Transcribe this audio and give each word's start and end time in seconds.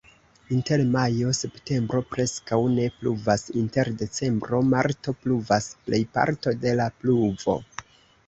Inter 0.53 0.81
majo-septembro 0.93 1.99
preskaŭ 2.13 2.57
ne 2.77 2.87
pluvas, 3.01 3.43
inter 3.61 3.91
decembro-marto 3.99 5.13
pluvas 5.27 5.67
plejparto 5.91 6.55
de 6.65 6.73
la 6.81 6.89
pluvo. 7.03 7.59